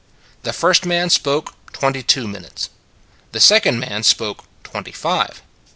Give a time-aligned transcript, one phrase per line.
[0.41, 2.71] The first man spoke twenty two minutes.
[3.33, 5.43] The second man spoke twenty five.